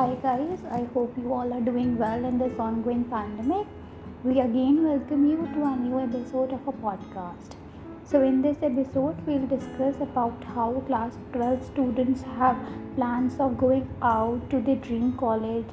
[0.00, 3.66] Hi guys, I hope you all are doing well in this ongoing pandemic.
[4.24, 7.56] We again welcome you to a new episode of a podcast.
[8.04, 12.56] So in this episode we'll discuss about how class 12 students have
[12.96, 15.68] plans of going out to their dream college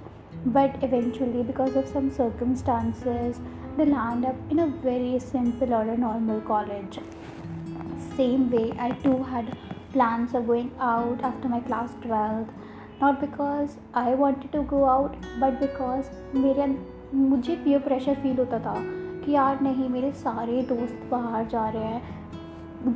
[0.47, 3.39] but eventually because of some circumstances
[3.77, 6.99] they land up in a very simple or a normal college.
[8.17, 9.57] Same way I too had
[9.93, 12.49] plans of going out after my class 12
[13.03, 16.79] not because I wanted to go out but because मेरे
[17.13, 18.75] मुझे peer pressure feel होता था
[19.25, 22.01] कि यार नहीं, मेरे सारे दोस्त बाहर जा रहे हैं,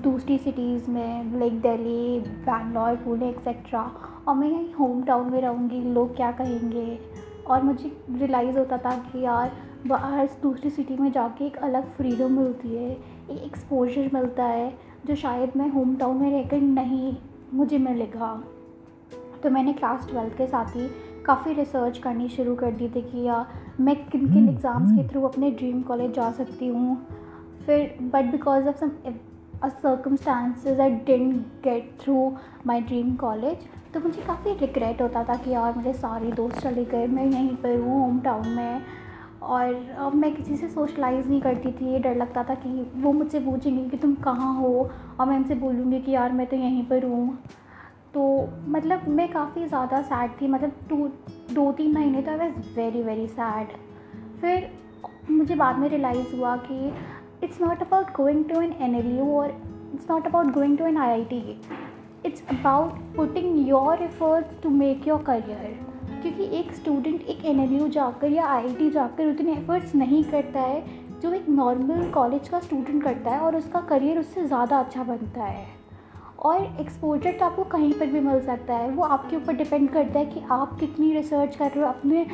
[0.02, 3.92] दूसरी सिटीज़ में लाइक दिल्ली, बैंगलोर, पुणे एक्सेट्रा
[4.28, 7.00] और मैं यहीं होम टाउन में रहूँगी, लोग क्या कहेंगे?
[7.48, 9.52] और मुझे रियलाइज़ होता था कि यार,
[9.88, 12.92] बाहर दूसरी सिटी में जाके एक अलग फ्रीडम मिलती है,
[13.32, 17.18] एक एक्सपोजर मिलता है, जो शायद मैं होम टाउन में रहकर नहीं
[17.54, 18.44] मुझे मिलेगा।
[19.44, 20.88] तो मैंने क्लास ट्वेल्थ के साथ ही
[21.26, 23.46] काफ़ी रिसर्च करनी शुरू कर दी थी कि या
[23.80, 26.96] मैं किन किन एग्ज़ाम्स के थ्रू अपने ड्रीम कॉलेज जा सकती हूँ।
[27.66, 28.92] फिर but because of some
[29.64, 32.32] circumstances I didn't get through
[32.68, 36.86] my dream college तो मुझे काफ़ी रिग्रेट होता था कि यार मेरे सारे दोस्त चले
[36.86, 38.82] गए मैं यहीं पर हूँ होम टाउन में।
[39.44, 43.40] और अब मैं किसी से सोशलाइज़ नहीं करती थी डर लगता था कि वो मुझसे
[43.40, 44.90] पूछेंगे कि तुम कहाँ हो?
[45.20, 47.38] और मैं उनसे बोलूँगी कि यार मैं तो यहीं पर हूँ।
[48.14, 51.08] तो मतलब मैं काफ़ी ज़्यादा सैड थी मतलब टू
[51.54, 53.68] दो तीन महीने तो I was very very sad
[54.42, 54.70] फिर
[55.32, 56.94] मुझे बाद में रियलाइज़ हुआ कि
[57.44, 59.50] it's not about going to an N L U और
[59.94, 61.62] it's not about going to an I I T
[62.26, 65.80] it's about putting your efforts to make your career
[66.22, 69.96] क्योंकि एक student एक एन एल यू जाकर या आई I T जाकर उतने efforts
[69.96, 70.84] नहीं करता है,
[71.22, 75.44] जो एक नॉर्मल कॉलेज का स्टूडेंट करता है और उसका करियर उससे ज़्यादा अच्छा बनता
[75.44, 75.81] है।
[76.42, 80.20] और एक्सपोजर तो आपको कहीं पर भी मिल सकता है। वो आपके ऊपर डिपेंड करता
[80.20, 82.26] है कि आप कितनी रिसर्च कर रहे हो अपने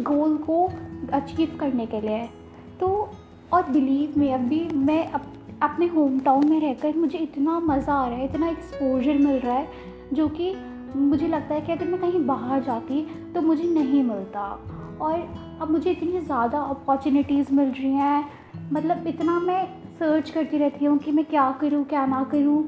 [0.00, 0.64] गोल को
[1.12, 2.28] अचीव करने के लिए।
[2.80, 2.88] तो
[3.52, 5.22] और बिलीव में अभी मैं अप,
[5.62, 9.54] अपने होम टाउन में रहकर मुझे इतना मज़ा आ रहा है इतना एक्सपोजर मिल रहा
[9.54, 9.68] है
[10.12, 10.54] जो कि
[10.96, 14.48] मुझे लगता है कि अगर मैं कहीं बाहर जाती तो मुझे नहीं मिलता।
[15.00, 15.20] और
[15.62, 18.24] अब मुझे इतनी ज़्यादा अपॉर्चुनिटीज़ मिल रही हैं।
[18.72, 19.64] मतलब इतना मैं
[19.98, 22.62] सर्च करती रहती हूँ कि मैं क्या करूँ क्या ना करूँ।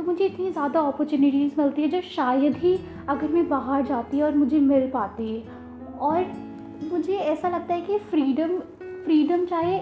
[0.00, 2.72] तो मुझे इतनी ज़्यादा अपॉर्चुनिटीज़ मिलती है जो शायद ही
[3.08, 5.44] अगर मैं बाहर जाती और मुझे मिल पाती।
[6.00, 6.26] और
[6.92, 8.58] मुझे ऐसा लगता है कि फ्रीडम
[9.04, 9.80] फ्रीडम चाहे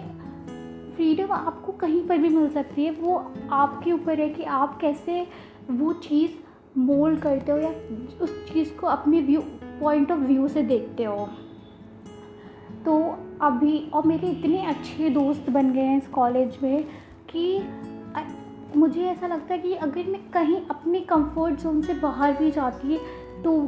[0.97, 3.17] फ्रीडम आपको कहीं पर भी मिल सकती है। वो
[3.53, 5.27] आपके ऊपर है कि आप कैसे
[5.71, 6.33] वो चीज़
[6.79, 7.73] मोल्ड करते हो या
[8.23, 9.41] उस चीज़ को अपने व्यू
[9.81, 11.29] पॉइंट ऑफ़ व्यू से देखते हो।
[12.85, 13.01] तो
[13.43, 16.85] अभी, और मेरे इतने अच्छे दोस्त बन गए हैं इस कॉलेज में
[17.31, 17.61] कि
[18.77, 22.93] मुझे ऐसा लगता है कि अगर मैं कहीं अपने कंफर्ट जोन से बाहर भी जाती
[22.93, 23.59] है तो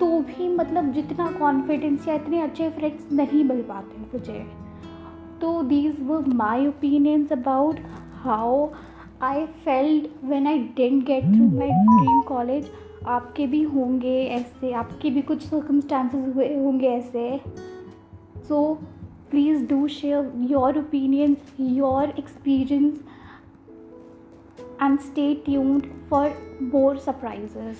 [0.00, 4.44] तो भी मतलब जितना कॉन्फिडेंस या इतने अच्छे फ्रेंड्स नहीं मिल पाते मुझे।
[5.40, 7.80] तो these were my opinions about
[8.22, 8.68] how
[9.22, 12.70] I failed when I didn't get through my dream college
[13.06, 17.40] आपके भी होंगे ऐसे, आपके भी कुछ सर्कमस्टांसेस हुए होंगे ऐसे।
[18.48, 18.62] So
[19.30, 23.00] please do share your opinions your experience
[24.80, 27.78] and stay tuned for more surprises.